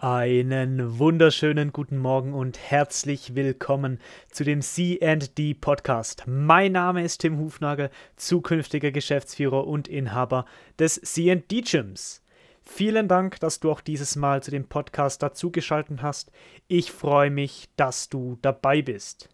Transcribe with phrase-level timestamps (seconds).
[0.00, 3.98] Einen wunderschönen guten Morgen und herzlich willkommen
[4.30, 6.22] zu dem CD Podcast.
[6.24, 10.44] Mein Name ist Tim Hufnagel, zukünftiger Geschäftsführer und Inhaber
[10.78, 12.22] des CD Gyms.
[12.62, 16.30] Vielen Dank, dass du auch dieses Mal zu dem Podcast dazugeschaltet hast.
[16.68, 19.28] Ich freue mich, dass du dabei bist.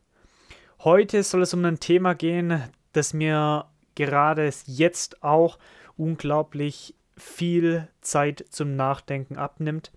[0.82, 2.62] Heute soll es um ein Thema gehen,
[2.94, 5.58] das mir gerade jetzt auch
[5.98, 9.92] unglaublich viel Zeit zum Nachdenken abnimmt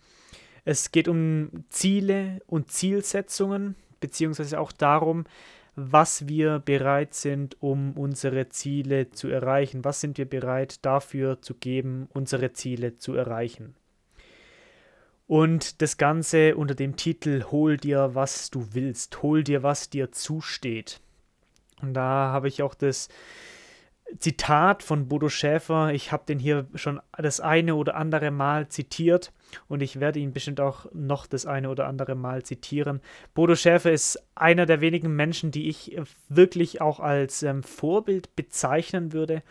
[0.68, 5.24] es geht um Ziele und Zielsetzungen, beziehungsweise auch darum,
[5.78, 9.86] was wir bereit sind, um unsere Ziele zu erreichen.
[9.86, 13.76] Was sind wir bereit dafür zu geben, unsere Ziele zu erreichen?
[15.26, 20.12] Und das Ganze unter dem Titel Hol dir, was du willst, hol dir, was dir
[20.12, 21.00] zusteht.
[21.82, 23.08] Und da habe ich auch das
[24.20, 25.94] Zitat von Bodo Schäfer.
[25.94, 29.34] Ich habe den hier schon das eine oder andere Mal zitiert
[29.68, 33.02] und ich werde ihn bestimmt auch noch das eine oder andere Mal zitieren.
[33.34, 35.98] Bodo Schäfer ist einer der wenigen Menschen, die ich
[36.30, 39.44] wirklich auch als ähm, Vorbild bezeichnen würde.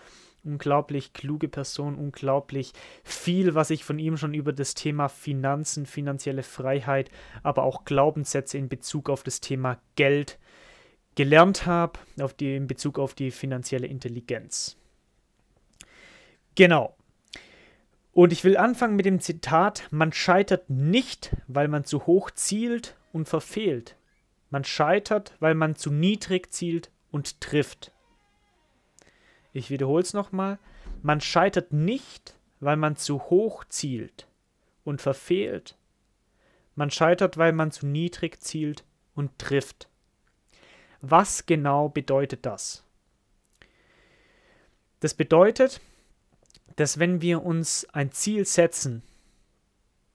[0.42, 6.44] Unglaublich kluge Person, unglaublich viel, was ich von ihm schon über das Thema Finanzen, finanzielle
[6.44, 7.10] Freiheit,
[7.42, 10.38] aber auch Glaubenssätze in Bezug auf das Thema Geld
[11.16, 14.76] gelernt habe, auf die, in Bezug auf die finanzielle Intelligenz.
[16.54, 16.96] Genau.
[18.12, 22.96] Und ich will anfangen mit dem Zitat, man scheitert nicht, weil man zu hoch zielt
[23.12, 23.96] und verfehlt.
[24.50, 27.92] Man scheitert, weil man zu niedrig zielt und trifft.
[29.52, 30.58] Ich wiederhole es nochmal.
[31.02, 34.28] Man scheitert nicht, weil man zu hoch zielt
[34.84, 35.76] und verfehlt.
[36.74, 39.88] Man scheitert, weil man zu niedrig zielt und trifft.
[41.00, 42.84] Was genau bedeutet das?
[45.00, 45.80] Das bedeutet,
[46.76, 49.02] dass wenn wir uns ein Ziel setzen,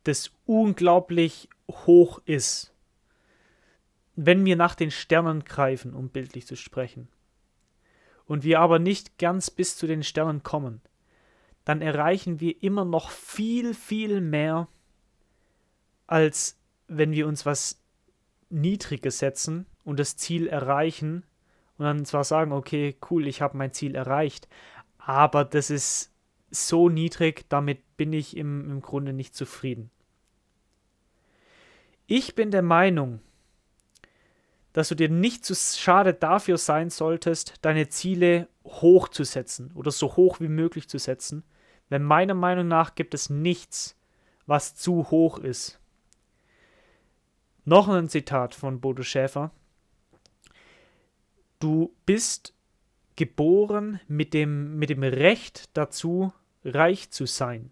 [0.04, 2.74] das unglaublich hoch ist,
[4.16, 7.08] wenn wir nach den Sternen greifen, um bildlich zu sprechen,
[8.26, 10.82] und wir aber nicht ganz bis zu den Sternen kommen,
[11.66, 14.68] dann erreichen wir immer noch viel, viel mehr,
[16.08, 17.82] als wenn wir uns was
[18.50, 21.24] Niedriges setzen und das Ziel erreichen
[21.78, 24.48] und dann zwar sagen, okay, cool, ich habe mein Ziel erreicht,
[24.98, 26.12] aber das ist
[26.52, 29.90] so niedrig, damit bin ich im, im Grunde nicht zufrieden.
[32.08, 33.22] Ich bin der Meinung,
[34.74, 39.92] dass du dir nicht zu schade dafür sein solltest, deine Ziele hoch zu setzen oder
[39.92, 41.44] so hoch wie möglich zu setzen,
[41.90, 43.98] denn meiner Meinung nach gibt es nichts,
[44.46, 45.80] was zu hoch ist.
[47.66, 49.52] Noch ein Zitat von Bodo Schäfer.
[51.62, 52.56] Du bist
[53.18, 56.34] geboren mit dem, mit dem Recht dazu,
[56.66, 57.70] reich zu sein.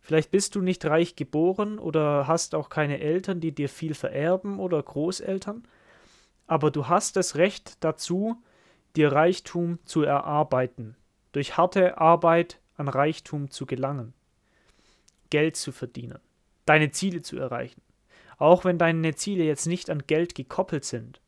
[0.00, 4.58] Vielleicht bist du nicht reich geboren oder hast auch keine Eltern, die dir viel vererben
[4.58, 5.68] oder Großeltern,
[6.46, 8.42] aber du hast das Recht dazu,
[8.96, 10.96] dir Reichtum zu erarbeiten,
[11.32, 14.14] durch harte Arbeit an Reichtum zu gelangen,
[15.28, 16.20] Geld zu verdienen,
[16.64, 17.82] deine Ziele zu erreichen.
[18.38, 21.20] Auch wenn deine Ziele jetzt nicht an Geld gekoppelt sind.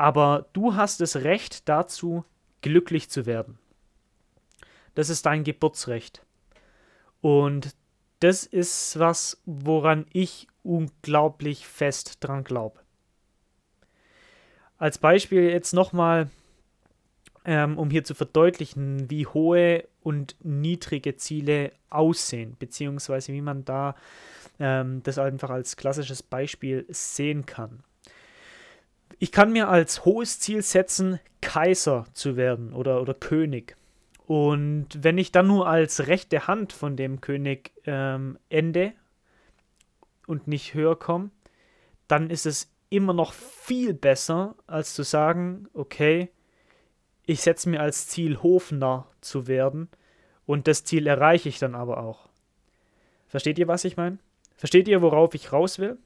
[0.00, 2.24] Aber du hast das Recht dazu,
[2.62, 3.58] glücklich zu werden.
[4.94, 6.24] Das ist dein Geburtsrecht.
[7.20, 7.76] Und
[8.20, 12.80] das ist was, woran ich unglaublich fest dran glaube.
[14.78, 16.30] Als Beispiel jetzt nochmal,
[17.44, 23.94] ähm, um hier zu verdeutlichen, wie hohe und niedrige Ziele aussehen, beziehungsweise wie man da
[24.58, 27.84] ähm, das einfach als klassisches Beispiel sehen kann.
[29.22, 33.76] Ich kann mir als hohes Ziel setzen, Kaiser zu werden oder, oder König.
[34.26, 38.94] Und wenn ich dann nur als rechte Hand von dem König ähm, ende
[40.26, 41.30] und nicht höher komme,
[42.08, 46.30] dann ist es immer noch viel besser, als zu sagen, okay,
[47.26, 49.90] ich setze mir als Ziel Hofner zu werden
[50.46, 52.30] und das Ziel erreiche ich dann aber auch.
[53.28, 54.16] Versteht ihr, was ich meine?
[54.56, 55.98] Versteht ihr, worauf ich raus will?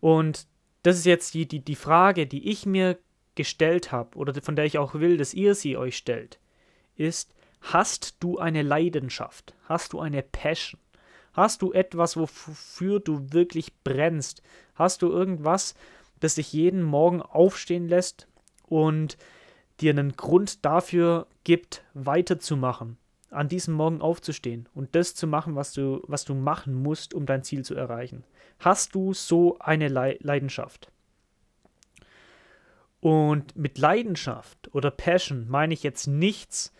[0.00, 0.46] Und
[0.86, 2.96] das ist jetzt die, die, die Frage, die ich mir
[3.34, 6.38] gestellt habe oder von der ich auch will, dass ihr sie euch stellt,
[6.94, 9.54] ist, hast du eine Leidenschaft?
[9.64, 10.80] Hast du eine Passion?
[11.32, 14.42] Hast du etwas, wofür du wirklich brennst?
[14.76, 15.74] Hast du irgendwas,
[16.20, 18.28] das dich jeden Morgen aufstehen lässt
[18.62, 19.18] und
[19.80, 22.96] dir einen Grund dafür gibt, weiterzumachen?
[23.36, 27.26] An diesem Morgen aufzustehen und das zu machen, was du, was du machen musst, um
[27.26, 28.24] dein Ziel zu erreichen.
[28.58, 30.90] Hast du so eine Le Leidenschaft?
[33.00, 36.72] Und mit Leidenschaft oder Passion meine ich jetzt nichts,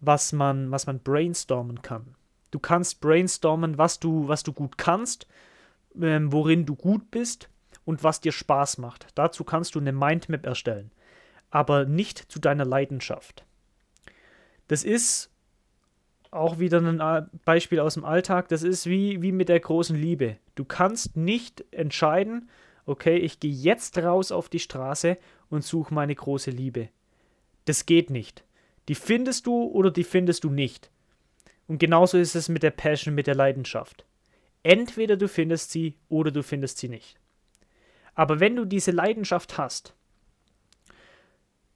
[0.00, 2.14] was man, was man brainstormen kann.
[2.50, 5.26] Du kannst brainstormen, was du, was du gut kannst,
[6.00, 7.48] ähm, worin du gut bist
[7.84, 9.08] und was dir Spaß macht.
[9.16, 10.92] Dazu kannst du eine Mindmap erstellen,
[11.50, 13.44] aber nicht zu deiner Leidenschaft.
[14.68, 15.30] Das ist
[16.36, 18.48] auch wieder ein Beispiel aus dem Alltag.
[18.48, 20.36] Das ist wie, wie mit der großen Liebe.
[20.54, 22.48] Du kannst nicht entscheiden,
[22.84, 25.18] okay, ich gehe jetzt raus auf die Straße
[25.50, 26.88] und suche meine große Liebe.
[27.64, 28.44] Das geht nicht.
[28.88, 30.90] Die findest du oder die findest du nicht.
[31.66, 34.04] Und genauso ist es mit der Passion, mit der Leidenschaft.
[34.62, 37.18] Entweder du findest sie oder du findest sie nicht.
[38.14, 39.95] Aber wenn du diese Leidenschaft hast,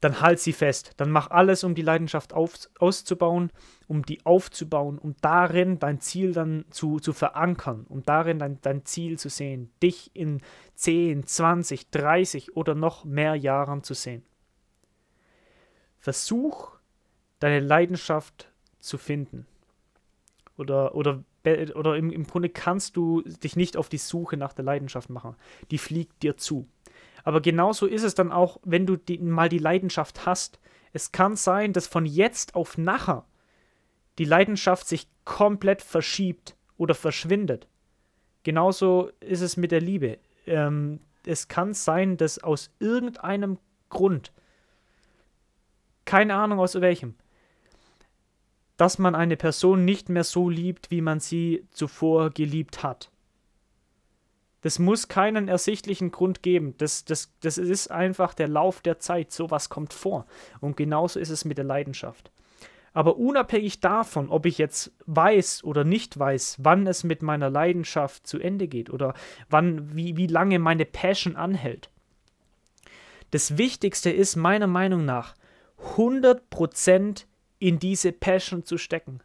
[0.01, 0.93] dann halt sie fest.
[0.97, 3.51] Dann mach alles, um die Leidenschaft auf, auszubauen,
[3.87, 8.85] um die aufzubauen, um darin dein Ziel dann zu, zu verankern, um darin dein, dein
[8.85, 10.41] Ziel zu sehen, dich in
[10.77, 14.25] 10, 20, 30 oder noch mehr Jahren zu sehen.
[15.99, 16.73] Versuch,
[17.41, 18.51] deine Leidenschaft
[18.81, 19.47] zu finden.
[20.57, 21.23] Oder, oder,
[21.75, 25.37] oder im, im Grunde kannst du dich nicht auf die Suche nach der Leidenschaft machen.
[25.71, 26.69] Die fliegt dir zu.
[27.25, 30.59] Aber genauso ist es dann auch, wenn du die, mal die Leidenschaft hast.
[30.93, 33.25] Es kann sein, dass von jetzt auf nachher
[34.19, 37.69] die Leidenschaft sich komplett verschiebt oder verschwindet.
[38.43, 40.19] Genauso ist es mit der Liebe.
[40.47, 43.59] Ähm, es kann sein, dass aus irgendeinem
[43.89, 44.33] Grund,
[46.05, 47.15] keine Ahnung aus welchem,
[48.77, 53.11] dass man eine Person nicht mehr so liebt, wie man sie zuvor geliebt hat.
[54.63, 56.75] Das muss keinen ersichtlichen Grund geben.
[56.79, 59.33] Das, das, das ist einfach der Lauf der Zeit.
[59.33, 60.27] Sowas kommt vor.
[60.61, 62.31] Und genauso ist es mit der Leidenschaft.
[62.93, 68.27] Aber unabhängig davon, ob ich jetzt weiß oder nicht weiß, wann es mit meiner Leidenschaft
[68.27, 69.15] zu Ende geht oder
[69.49, 71.89] wann, wie, wie lange meine Passion anhält.
[73.31, 75.37] Das Wichtigste ist meiner Meinung nach,
[75.97, 77.25] 100%
[77.61, 79.21] in diese Passion zu stecken.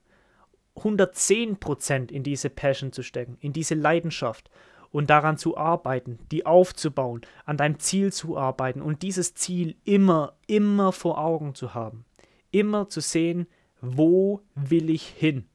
[0.77, 4.49] 110% in diese Passion zu stecken, in diese Leidenschaft
[4.95, 10.37] und daran zu arbeiten, die aufzubauen, an deinem Ziel zu arbeiten und dieses Ziel immer,
[10.47, 12.05] immer vor Augen zu haben.
[12.49, 13.45] Immer zu sehen,
[13.81, 15.49] wo will ich hin?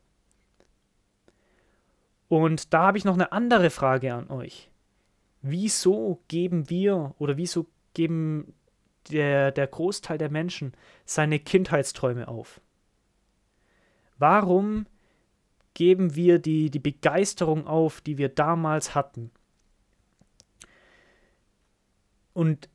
[2.29, 4.71] Und da habe ich noch eine andere Frage an euch.
[5.41, 8.53] Wieso geben wir oder wieso geben
[9.11, 10.75] der, der Großteil der Menschen
[11.07, 12.61] seine Kindheitsträume auf?
[14.19, 14.85] Warum
[15.75, 19.31] geben wir die, die Begeisterung auf, die wir damals hatten.
[22.33, 22.69] Und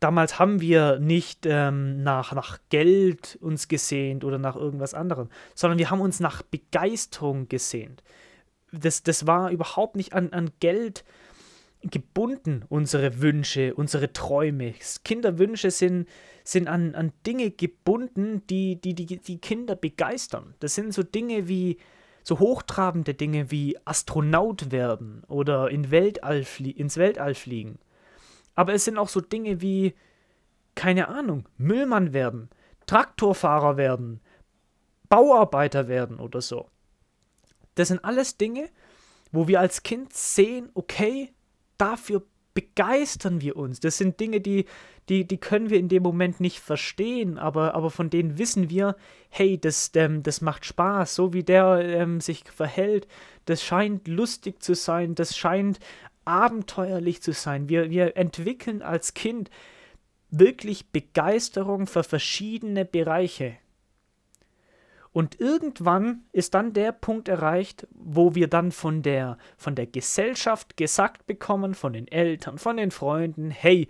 [0.00, 5.78] damals haben wir nicht ähm, nach, nach Geld uns gesehnt oder nach irgendwas anderem, sondern
[5.78, 8.02] wir haben uns nach Begeisterung gesehnt.
[8.72, 11.04] Das, das war überhaupt nicht an, an Geld
[11.82, 14.74] gebunden, unsere Wünsche, unsere Träume.
[15.04, 16.08] Kinderwünsche sind,
[16.44, 20.54] sind an, an Dinge gebunden, die, die, die die Kinder begeistern.
[20.60, 21.78] Das sind so Dinge wie
[22.22, 27.78] so hochtrabende Dinge wie Astronaut werden oder in Weltall ins Weltall fliegen.
[28.54, 29.94] Aber es sind auch so Dinge wie,
[30.74, 32.48] keine Ahnung, Müllmann werden,
[32.86, 34.20] Traktorfahrer werden,
[35.08, 36.68] Bauarbeiter werden oder so.
[37.74, 38.68] Das sind alles Dinge,
[39.30, 41.32] wo wir als Kind sehen, okay,
[41.78, 42.22] dafür
[42.54, 43.80] begeistern wir uns.
[43.80, 44.66] Das sind Dinge, die,
[45.08, 48.96] die, die können wir in dem Moment nicht verstehen, aber, aber von denen wissen wir,
[49.30, 53.08] hey, das, ähm, das macht Spaß, so wie der ähm, sich verhält,
[53.46, 55.78] das scheint lustig zu sein, das scheint
[56.24, 57.68] abenteuerlich zu sein.
[57.68, 59.50] Wir, wir entwickeln als Kind
[60.30, 63.56] wirklich Begeisterung für verschiedene Bereiche.
[65.12, 70.76] Und irgendwann ist dann der Punkt erreicht, wo wir dann von der, von der Gesellschaft
[70.76, 73.88] gesagt bekommen, von den Eltern, von den Freunden, hey,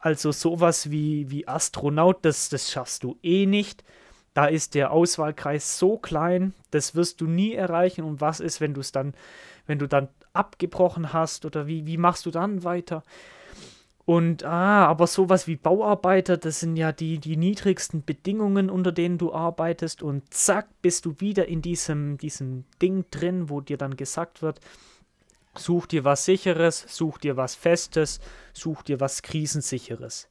[0.00, 3.84] also sowas wie, wie Astronaut, das, das schaffst du eh nicht.
[4.34, 8.02] Da ist der Auswahlkreis so klein, das wirst du nie erreichen.
[8.02, 9.14] Und was ist, wenn du es dann,
[9.66, 13.02] wenn du dann abgebrochen hast oder wie, wie machst du dann weiter?
[14.04, 19.16] Und ah, aber sowas wie Bauarbeiter, das sind ja die, die niedrigsten Bedingungen, unter denen
[19.16, 20.02] du arbeitest.
[20.02, 24.60] Und zack, bist du wieder in diesem, diesem Ding drin, wo dir dann gesagt wird,
[25.56, 28.20] such dir was Sicheres, such dir was Festes,
[28.52, 30.28] such dir was Krisensicheres.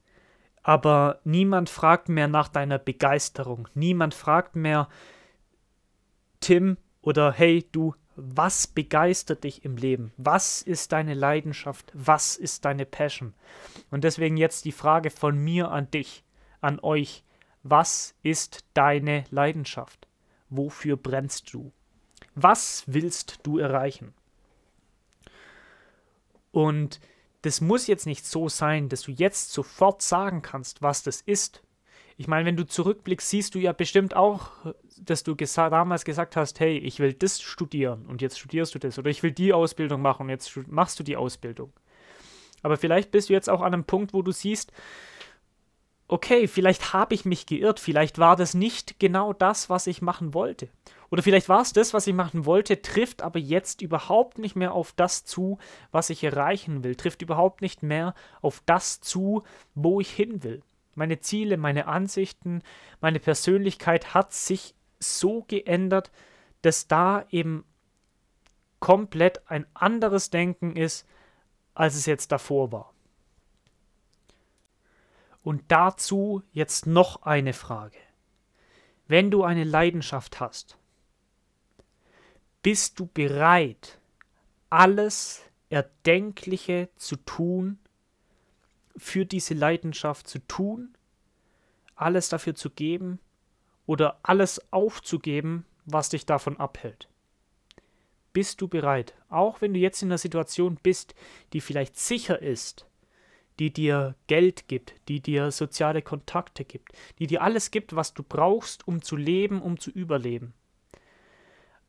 [0.62, 3.68] Aber niemand fragt mehr nach deiner Begeisterung.
[3.74, 4.88] Niemand fragt mehr,
[6.40, 10.12] Tim oder hey, du, was begeistert dich im Leben?
[10.16, 11.90] Was ist deine Leidenschaft?
[11.94, 13.34] Was ist deine Passion?
[13.90, 16.24] Und deswegen jetzt die Frage von mir an dich,
[16.60, 17.24] an euch.
[17.62, 20.06] Was ist deine Leidenschaft?
[20.50, 21.72] Wofür brennst du?
[22.34, 24.12] Was willst du erreichen?
[26.50, 27.00] Und
[27.42, 31.62] das muss jetzt nicht so sein, dass du jetzt sofort sagen kannst, was das ist.
[32.16, 34.50] Ich meine, wenn du zurückblickst, siehst du ja bestimmt auch,
[34.98, 38.78] dass du gesa damals gesagt hast, hey, ich will das studieren und jetzt studierst du
[38.78, 38.98] das.
[38.98, 41.72] Oder ich will die Ausbildung machen und jetzt machst du die Ausbildung.
[42.62, 44.72] Aber vielleicht bist du jetzt auch an einem Punkt, wo du siehst,
[46.12, 50.34] okay, vielleicht habe ich mich geirrt, vielleicht war das nicht genau das, was ich machen
[50.34, 50.68] wollte.
[51.10, 54.72] Oder vielleicht war es das, was ich machen wollte, trifft aber jetzt überhaupt nicht mehr
[54.72, 55.58] auf das zu,
[55.90, 59.42] was ich erreichen will, trifft überhaupt nicht mehr auf das zu,
[59.74, 60.62] wo ich hin will.
[60.94, 62.62] Meine Ziele, meine Ansichten,
[63.00, 66.10] meine Persönlichkeit hat sich so geändert,
[66.62, 67.64] dass da eben
[68.80, 71.06] komplett ein anderes Denken ist,
[71.74, 72.92] als es jetzt davor war.
[75.42, 77.98] Und dazu jetzt noch eine Frage.
[79.08, 80.78] Wenn du eine Leidenschaft hast,
[82.62, 83.98] bist du bereit,
[84.70, 87.78] alles Erdenkliche zu tun,
[88.96, 90.94] für diese Leidenschaft zu tun,
[91.94, 93.18] alles dafür zu geben
[93.86, 97.08] oder alles aufzugeben, was dich davon abhält?
[98.32, 101.14] Bist du bereit, auch wenn du jetzt in einer Situation bist,
[101.52, 102.86] die vielleicht sicher ist,
[103.58, 108.22] die dir Geld gibt, die dir soziale Kontakte gibt, die dir alles gibt, was du
[108.22, 110.54] brauchst, um zu leben, um zu überleben,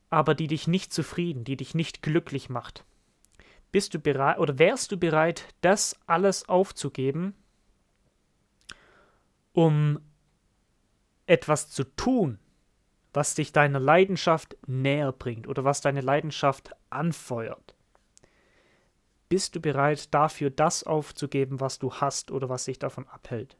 [0.09, 2.83] aber die dich nicht zufrieden, die dich nicht glücklich macht?
[3.73, 7.33] Bist du bereit oder wärst du bereit, das alles aufzugeben,
[9.51, 9.99] um
[11.25, 12.37] etwas zu tun,
[13.13, 17.73] was dich deiner Leidenschaft näher bringt oder was deine Leidenschaft anfeuert?
[19.27, 23.57] Bist du bereit, dafür das aufzugeben, was du hast oder was dich davon abhält?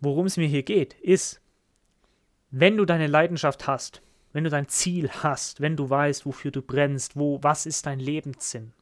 [0.00, 1.40] Worum es mir hier geht, ist,
[2.50, 6.62] wenn du deine Leidenschaft hast, wenn du dein Ziel hast, wenn du weißt, wofür du
[6.62, 8.72] brennst, wo, was ist dein Lebenssinn,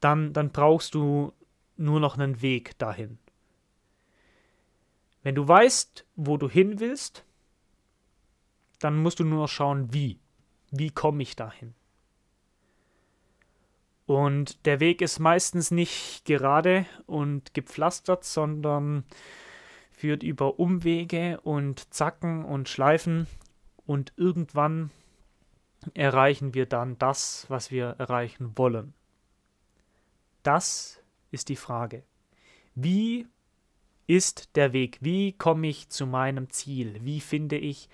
[0.00, 1.32] dann, dann brauchst du
[1.76, 3.18] nur noch einen Weg dahin.
[5.22, 7.24] Wenn du weißt, wo du hin willst,
[8.78, 10.18] dann musst du nur noch schauen, wie.
[10.70, 11.74] Wie komme ich dahin?
[14.06, 19.04] Und der Weg ist meistens nicht gerade und gepflastert, sondern
[20.00, 23.26] führt über Umwege und Zacken und Schleifen
[23.84, 24.90] und irgendwann
[25.92, 28.94] erreichen wir dann das, was wir erreichen wollen.
[30.42, 32.02] Das ist die Frage.
[32.74, 33.26] Wie
[34.06, 34.96] ist der Weg?
[35.02, 36.98] Wie komme ich zu meinem Ziel?
[37.02, 37.90] Wie finde ich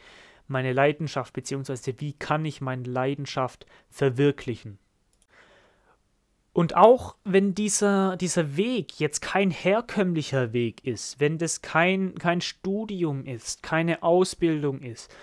[0.47, 4.79] meine Leidenschaft, beziehungsweise wie kann ich meine Leidenschaft verwirklichen?
[6.57, 12.41] Und auch wenn dieser, dieser Weg jetzt kein herkömmlicher Weg ist, wenn das kein, kein
[12.41, 15.15] Studium ist, keine Ausbildung ist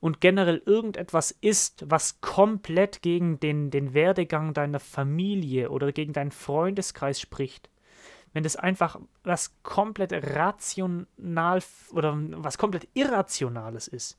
[0.00, 6.32] und generell irgendetwas ist, was komplett gegen den, den Werdegang deiner Familie oder gegen deinen
[6.32, 7.70] Freundeskreis spricht,
[8.32, 11.62] wenn das einfach was komplett rational
[11.92, 14.18] oder was komplett Irrationales ist,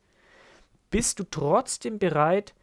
[0.89, 2.53] bist du trotzdem bereit,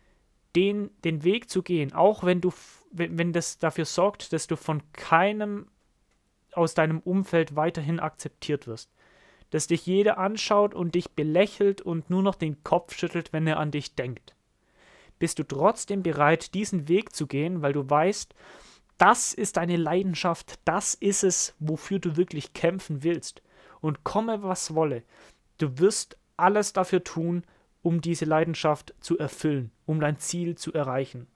[0.57, 2.55] den, den Weg zu gehen, auch wenn du,
[2.93, 5.67] wenn, wenn das dafür sorgt, dass du von keinem
[6.53, 8.91] aus deinem Umfeld weiterhin akzeptiert wirst.
[9.51, 13.59] Dass dich jeder anschaut und dich belächelt und nur noch den Kopf schüttelt, wenn er
[13.59, 14.35] an dich denkt.
[15.19, 18.35] Bist du trotzdem bereit, diesen Weg zu gehen, weil du weißt,
[18.99, 23.43] das ist deine Leidenschaft, das ist es, wofür du wirklich kämpfen willst.
[23.81, 25.03] Und komme, was wolle,
[25.59, 27.45] du wirst alles dafür tun,
[27.83, 31.27] um diese Leidenschaft zu erfüllen, um dein Ziel zu erreichen.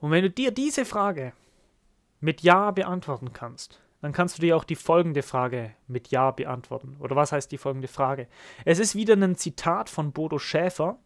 [0.00, 1.32] Und wenn du dir diese Frage
[2.20, 6.96] mit Ja beantworten kannst, dann kannst du dir auch die folgende Frage mit Ja beantworten.
[7.00, 8.28] Oder was heißt die folgende Frage?
[8.64, 10.98] Es ist wieder ein Zitat von Bodo Schäfer,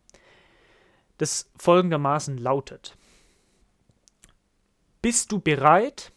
[1.18, 2.96] das folgendermaßen lautet.
[5.02, 6.12] Bist du bereit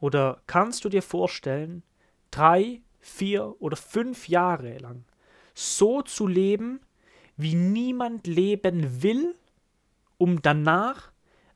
[0.00, 1.82] oder kannst du dir vorstellen,
[2.30, 5.04] drei, vier oder fünf Jahre lang
[5.54, 6.80] so zu leben,
[7.36, 9.34] wie niemand leben will,
[10.16, 11.11] um danach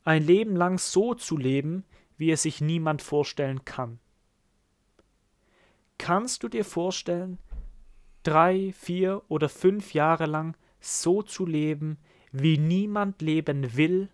[0.06, 1.84] ein Leben lang so zu leben,
[2.16, 3.98] wie es sich niemand vorstellen kann.
[5.98, 7.38] Kannst du dir vorstellen,
[8.22, 11.98] drei, vier oder fünf Jahre lang so zu leben,
[12.30, 14.08] wie niemand leben will,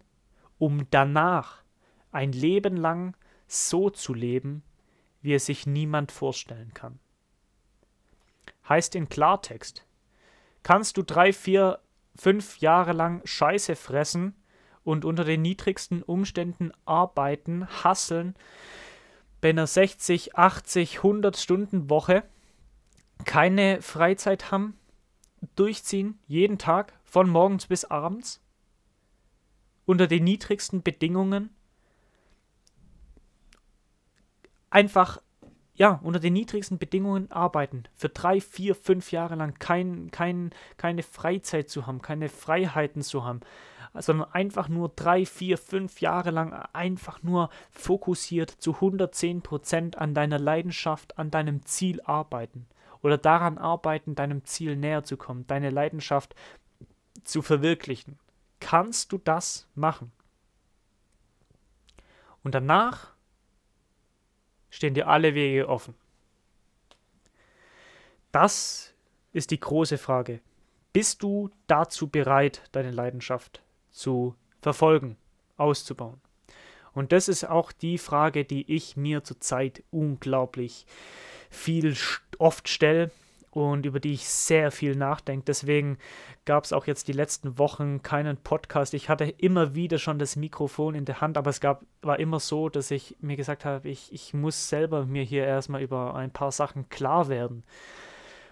[0.58, 1.62] um danach
[2.10, 4.62] ein Leben lang so zu leben,
[5.20, 6.98] wie es sich niemand vorstellen kann?
[8.68, 9.84] heißt in Klartext,
[10.62, 11.80] kannst du drei, vier,
[12.14, 14.34] fünf Jahre lang Scheiße fressen
[14.84, 18.34] und unter den niedrigsten Umständen arbeiten, hasseln,
[19.40, 22.24] bei einer 60, 80, 100 Stunden Woche,
[23.24, 24.76] keine Freizeit haben,
[25.56, 28.40] durchziehen, jeden Tag, von morgens bis abends,
[29.84, 31.50] unter den niedrigsten Bedingungen,
[34.70, 35.20] einfach
[35.74, 41.02] ja, unter den niedrigsten Bedingungen arbeiten, für drei, vier, fünf Jahre lang kein, kein, keine
[41.02, 43.40] Freizeit zu haben, keine Freiheiten zu haben,
[43.94, 50.14] sondern einfach nur drei, vier, fünf Jahre lang einfach nur fokussiert zu 110 Prozent an
[50.14, 52.66] deiner Leidenschaft, an deinem Ziel arbeiten
[53.02, 56.34] oder daran arbeiten, deinem Ziel näher zu kommen, deine Leidenschaft
[57.24, 58.18] zu verwirklichen.
[58.60, 60.12] Kannst du das machen?
[62.42, 63.12] Und danach
[64.70, 65.94] stehen dir alle Wege offen.
[68.30, 68.94] Das
[69.32, 70.40] ist die große Frage.
[70.92, 75.16] Bist du dazu bereit, deine Leidenschaft zu verfolgen,
[75.56, 76.20] auszubauen?
[76.94, 80.86] Und das ist auch die Frage, die ich mir zurzeit unglaublich
[81.50, 81.96] viel
[82.38, 83.10] oft stelle
[83.50, 85.44] und über die ich sehr viel nachdenke.
[85.46, 85.98] Deswegen
[86.46, 88.94] gab es auch jetzt die letzten Wochen keinen Podcast.
[88.94, 92.40] Ich hatte immer wieder schon das Mikrofon in der Hand, aber es gab, war immer
[92.40, 96.30] so, dass ich mir gesagt habe, ich, ich muss selber mir hier erstmal über ein
[96.30, 97.62] paar Sachen klar werden.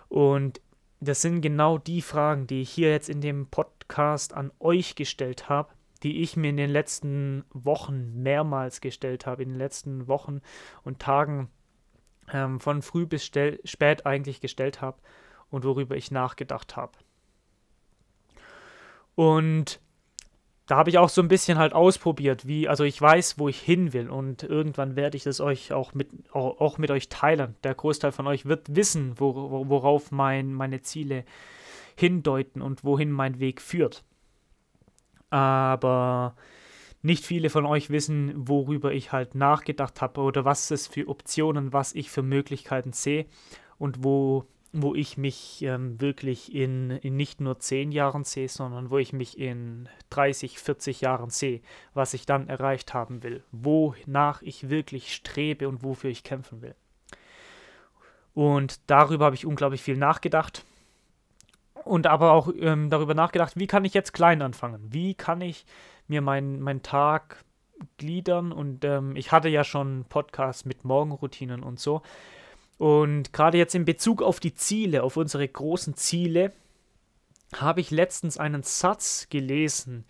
[0.09, 0.61] Und
[1.00, 5.49] das sind genau die Fragen, die ich hier jetzt in dem Podcast an euch gestellt
[5.49, 10.40] habe, die ich mir in den letzten Wochen mehrmals gestellt habe, in den letzten Wochen
[10.83, 11.50] und Tagen
[12.33, 14.99] ähm, von früh bis spät eigentlich gestellt habe
[15.50, 16.99] und worüber ich nachgedacht habe.
[19.14, 19.80] Und
[20.71, 23.61] da habe ich auch so ein bisschen halt ausprobiert, wie, also ich weiß, wo ich
[23.61, 27.57] hin will und irgendwann werde ich das euch auch mit, auch, mit euch teilen.
[27.65, 29.35] Der Großteil von euch wird wissen, wo,
[29.69, 31.25] worauf mein, meine Ziele
[31.97, 34.05] hindeuten und wohin mein Weg führt.
[35.29, 36.37] Aber
[37.03, 41.73] nicht viele von euch wissen, worüber ich halt nachgedacht habe oder was es für Optionen,
[41.73, 43.27] was ich für Möglichkeiten sehe
[43.77, 48.91] und wo, wo ich mich ähm, wirklich in, in nicht nur 10 Jahren sehe, sondern
[48.91, 51.61] wo ich mich in 30, 40 Jahren sehe,
[51.93, 56.75] was ich dann erreicht haben will, wonach ich wirklich strebe und wofür ich kämpfen will.
[58.33, 60.65] Und darüber habe ich unglaublich viel nachgedacht
[61.85, 64.81] und aber auch ähm, darüber nachgedacht, wie kann ich jetzt klein anfangen?
[64.93, 65.65] Wie kann ich
[66.07, 67.45] mir meinen mein Tag
[67.97, 68.53] gliedern?
[68.53, 72.02] Und ähm, ich hatte ja schon Podcasts mit Morgenroutinen und so.
[72.80, 76.50] Und gerade jetzt in Bezug auf die Ziele, auf unsere großen Ziele,
[77.54, 80.06] habe ich letztens einen Satz gelesen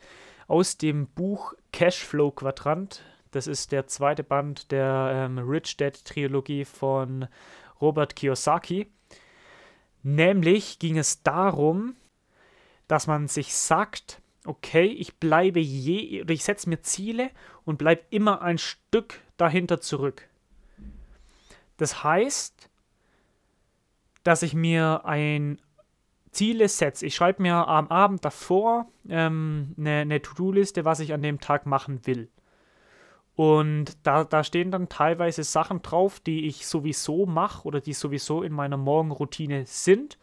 [0.47, 3.03] aus dem Buch Cashflow Quadrant.
[3.33, 7.27] Das ist der zweite Band der ähm, Rich Dad Trilogie von
[7.81, 8.87] Robert Kiyosaki.
[10.05, 11.97] Nämlich ging es darum,
[12.87, 17.33] dass man sich sagt, okay, ich bleibe je, ich setze mir Ziele
[17.65, 20.30] und bleibe immer ein Stück dahinter zurück.
[21.81, 22.69] Das heißt,
[24.23, 25.59] dass ich mir ein
[26.31, 27.07] Ziele setze.
[27.07, 31.65] Ich schreibe mir am Abend davor ähm, eine, eine To-Do-Liste, was ich an dem Tag
[31.65, 32.29] machen will.
[33.35, 38.43] Und da, da stehen dann teilweise Sachen drauf, die ich sowieso mache oder die sowieso
[38.43, 40.19] in meiner Morgenroutine sind.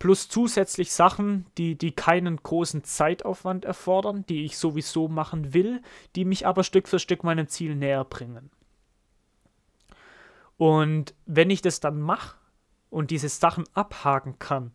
[0.00, 5.80] Plus zusätzlich Sachen, die, die keinen großen Zeitaufwand erfordern, die ich sowieso machen will,
[6.16, 8.50] die mich aber Stück für Stück meinem Ziel näher bringen.
[10.56, 12.36] Und wenn ich das dann mache
[12.90, 14.72] und diese Sachen abhaken kann,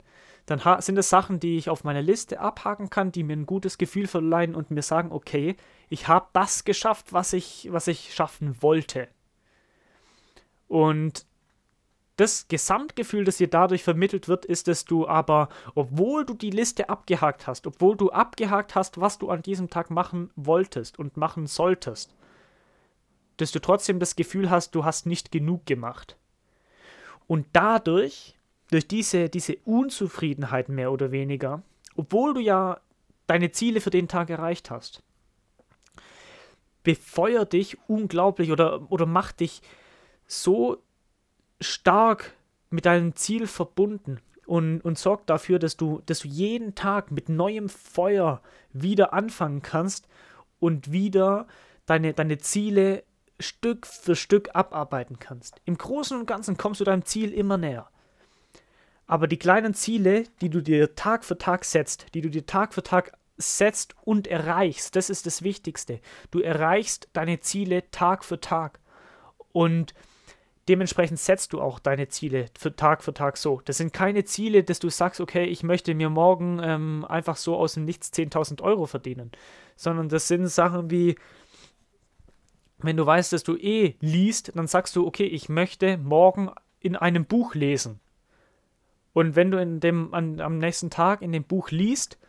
[0.48, 3.78] dann sind es Sachen, die ich auf meiner Liste abhaken kann, die mir ein gutes
[3.78, 5.58] Gefühl verleihen und mir sagen, okay,
[5.90, 9.10] ich habe das geschafft, was ich, was ich schaffen wollte.
[10.70, 11.26] Und
[12.16, 16.90] das Gesamtgefühl, das dir dadurch vermittelt wird, ist, dass du aber, obwohl du die Liste
[16.90, 21.46] abgehakt hast, obwohl du abgehakt hast, was du an diesem Tag machen wolltest und machen
[21.46, 22.16] solltest,
[23.38, 26.18] dass du trotzdem das Gefühl hast, du hast nicht genug gemacht.
[27.28, 28.36] Und dadurch
[28.70, 31.62] durch diese, diese Unzufriedenheit mehr oder weniger,
[31.96, 32.80] obwohl du ja
[33.28, 35.04] deine Ziele für den Tag erreicht hast,
[36.84, 39.62] befeuert dich unglaublich oder, oder macht dich
[40.26, 40.82] so
[41.60, 42.34] stark
[42.70, 47.30] mit deinem Ziel verbunden und, und sorgt dafür, dass du, dass du jeden Tag mit
[47.30, 50.08] neuem Feuer wieder anfangen kannst
[50.60, 51.48] und wieder
[51.86, 53.04] deine, deine Ziele
[53.40, 55.62] Stück für Stück abarbeiten kannst.
[55.66, 57.90] Im Großen und Ganzen kommst du deinem Ziel immer näher.
[59.06, 62.74] Aber die kleinen Ziele, die du dir Tag für Tag setzt, die du dir Tag
[62.74, 66.02] für Tag setzt und erreichst, das ist das Wichtigste.
[66.32, 68.80] Du erreichst deine Ziele Tag für Tag.
[69.54, 69.94] Und
[70.68, 73.62] dementsprechend setzt du auch deine Ziele für Tag für Tag so.
[73.64, 77.56] Das sind keine Ziele, dass du sagst, okay, ich möchte mir morgen ähm, einfach so
[77.56, 79.32] aus dem Nichts 10.000 Euro verdienen,
[79.76, 81.16] sondern das sind Sachen wie,
[82.80, 86.96] wenn du weißt, dass du eh liest, dann sagst du, okay, ich möchte morgen in
[86.96, 88.00] einem Buch lesen.
[89.14, 92.20] Und wenn du in dem, an, am nächsten Tag in dem Buch liest,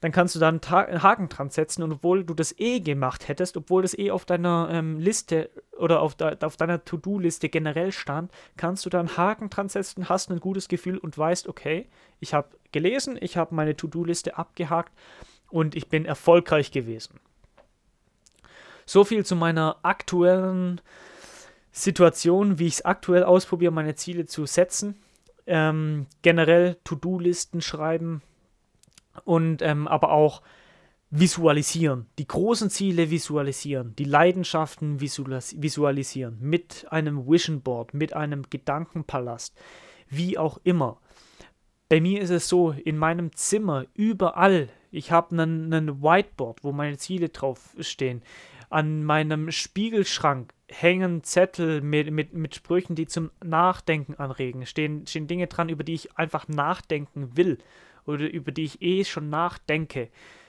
[0.00, 3.28] dann kannst du da einen, einen Haken dran setzen und obwohl du das eh gemacht
[3.28, 7.92] hättest, obwohl das eh auf deiner ähm, Liste oder auf, de, auf deiner To-Do-Liste generell
[7.92, 11.88] stand, kannst du da einen Haken dran setzen, hast ein gutes Gefühl und weißt, okay,
[12.20, 14.92] ich habe gelesen, ich habe meine To-Do-Liste abgehakt
[15.50, 17.18] und ich bin erfolgreich gewesen.
[18.86, 20.80] So viel zu meiner aktuellen
[21.72, 24.96] Situation, wie ich es aktuell ausprobiere, meine Ziele zu setzen.
[25.46, 28.22] Ähm, generell To-Do-Listen schreiben,
[29.24, 30.42] und ähm, aber auch
[31.10, 39.56] visualisieren, die großen Ziele visualisieren, die Leidenschaften visualisieren, mit einem Vision Board, mit einem Gedankenpalast,
[40.08, 40.98] wie auch immer.
[41.88, 46.98] Bei mir ist es so, in meinem Zimmer, überall, ich habe einen Whiteboard, wo meine
[46.98, 48.22] Ziele drauf stehen.
[48.68, 54.66] An meinem Spiegelschrank hängen Zettel mit, mit, mit Sprüchen, die zum Nachdenken anregen.
[54.66, 57.58] Stehen, stehen Dinge dran, über die ich einfach nachdenken will
[58.06, 60.08] oder über die ich eh schon nachdenke.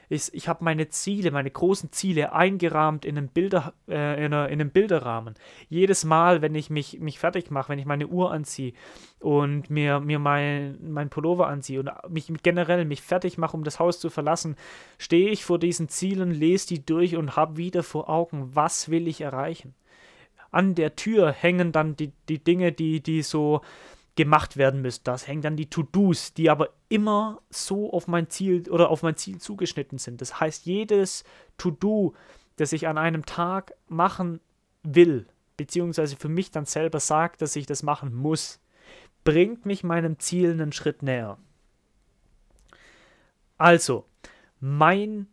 [0.10, 4.48] Ich, ich habe meine Ziele, meine großen Ziele eingerahmt in einem, Bilder, äh, in, einer,
[4.48, 5.34] in einem Bilderrahmen.
[5.68, 8.74] Jedes Mal, wenn ich mich, mich fertig mache, wenn ich meine Uhr anziehe
[9.20, 13.80] und mir, mir mein, mein Pullover anziehe und mich generell mich fertig mache, um das
[13.80, 14.56] Haus zu verlassen,
[14.98, 19.08] stehe ich vor diesen Zielen, lese die durch und habe wieder vor Augen, was will
[19.08, 19.74] ich erreichen.
[20.52, 23.62] An der Tür hängen dann die, die Dinge, die, die so
[24.18, 25.04] gemacht werden müssen.
[25.06, 29.16] Das hängen dann die To-Dos, die aber immer so auf mein Ziel oder auf mein
[29.16, 30.20] Ziel zugeschnitten sind.
[30.20, 31.24] Das heißt, jedes
[31.58, 32.14] To-Do,
[32.58, 34.42] das ich an einem Tag machen
[34.84, 38.60] will, beziehungsweise für mich dann selber sagt, dass ich das machen muss,
[39.24, 41.38] bringt mich meinem Ziel einen Schritt näher.
[43.58, 44.06] Also,
[44.60, 45.28] mein,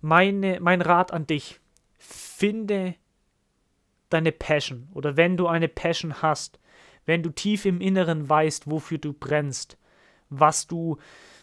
[0.00, 1.60] meine, mein Rat an dich,
[1.98, 2.94] finde
[4.08, 6.58] deine Passion oder wenn du eine Passion hast,
[7.08, 9.78] wenn du tief im Inneren weißt, wofür du brennst,
[10.28, 10.98] was du,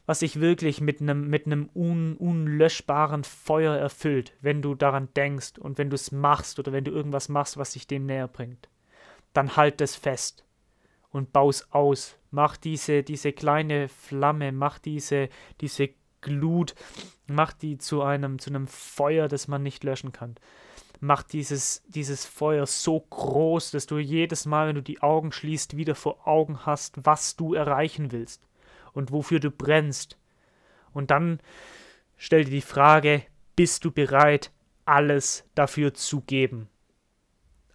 [0.06, 5.58] was sich wirklich mit einem mit einem un, unlöschbaren Feuer erfüllt, wenn du daran denkst
[5.58, 8.70] und wenn du es machst oder wenn du irgendwas machst, was dich dem näher bringt,
[9.34, 10.46] dann halt es fest
[11.10, 12.16] und baus aus.
[12.30, 15.30] Mach diese, diese kleine Flamme, mach diese,
[15.62, 15.90] diese
[16.22, 16.76] Glut,
[17.26, 20.36] mach die zu einem, zu einem Feuer, das man nicht löschen kann
[21.06, 25.78] macht dieses, dieses Feuer so groß, dass du jedes Mal, wenn du die Augen schließt,
[25.78, 28.42] wieder vor Augen hast, was du erreichen willst
[28.94, 30.18] und wofür du brennst.
[30.94, 31.40] Und dann
[32.18, 33.24] stell dir die Frage,
[33.56, 34.52] bist du bereit,
[34.86, 36.70] alles dafür zu geben?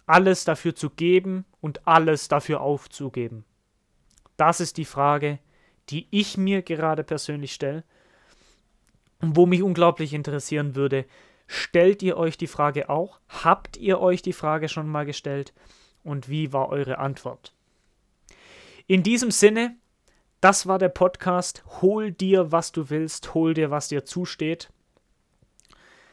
[0.05, 3.45] Alles dafür zu geben und alles dafür aufzugeben.
[4.37, 5.39] Das ist die Frage,
[5.89, 7.83] die ich mir gerade persönlich stelle
[9.21, 11.05] und wo mich unglaublich interessieren würde,
[11.53, 13.19] Stellt ihr euch die Frage auch?
[13.27, 15.53] Habt ihr euch die Frage schon mal gestellt?
[16.01, 17.53] Und wie war eure Antwort?
[18.87, 19.75] In diesem Sinne,
[20.39, 21.65] das war der Podcast.
[21.81, 24.71] Hol dir, was du willst, hol dir, was dir zusteht.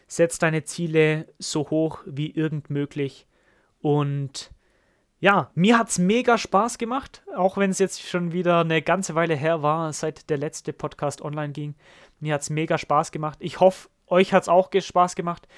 [0.08, 3.28] Setz deine Ziele so hoch wie irgend möglich.
[3.80, 4.50] Und
[5.20, 9.14] ja, mir hat es mega Spaß gemacht, auch wenn es jetzt schon wieder eine ganze
[9.14, 11.76] Weile her war, seit der letzte Podcast online ging.
[12.18, 13.38] Mir hat es mega Spaß gemacht.
[13.40, 15.48] Ich hoffe, euch hat es auch Spaß gemacht.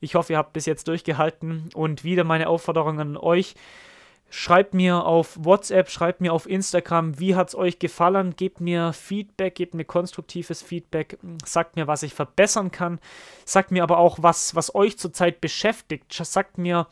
[0.00, 3.54] Ich hoffe, ihr habt bis jetzt durchgehalten und wieder meine Aufforderung an euch.
[4.32, 8.36] Schreibt mir auf WhatsApp, schreibt mir auf Instagram, wie hat es euch gefallen.
[8.36, 11.18] Gebt mir Feedback, gebt mir konstruktives Feedback.
[11.44, 13.00] Sagt mir, was ich verbessern kann.
[13.44, 16.12] Sagt mir aber auch, was, was euch zurzeit beschäftigt.
[16.12, 16.86] Sagt mir,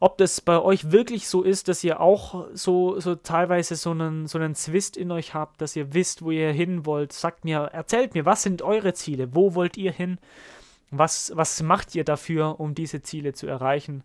[0.00, 4.26] ob das bei euch wirklich so ist, dass ihr auch so, so teilweise so einen,
[4.26, 7.12] so einen Zwist in euch habt, dass ihr wisst, wo ihr hin wollt.
[7.12, 9.34] Sagt mir, erzählt mir, was sind eure Ziele?
[9.34, 10.18] Wo wollt ihr hin?
[10.90, 14.04] Was, was macht ihr dafür, um diese Ziele zu erreichen?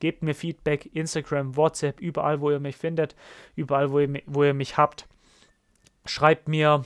[0.00, 3.16] Gebt mir Feedback, Instagram, WhatsApp, überall, wo ihr mich findet,
[3.56, 5.06] überall, wo ihr, wo ihr mich habt.
[6.06, 6.84] Schreibt mir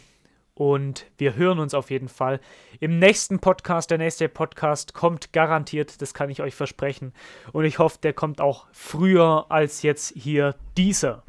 [0.54, 2.40] und wir hören uns auf jeden Fall
[2.80, 3.90] im nächsten Podcast.
[3.90, 7.12] Der nächste Podcast kommt garantiert, das kann ich euch versprechen.
[7.52, 11.24] Und ich hoffe, der kommt auch früher als jetzt hier dieser.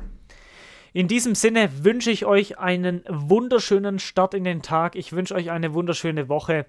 [0.96, 4.96] In diesem Sinne wünsche ich euch einen wunderschönen Start in den Tag.
[4.96, 6.68] Ich wünsche euch eine wunderschöne Woche.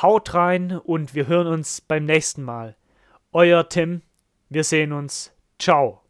[0.00, 2.76] Haut rein und wir hören uns beim nächsten Mal.
[3.32, 4.00] Euer Tim.
[4.48, 5.34] Wir sehen uns.
[5.58, 6.05] Ciao.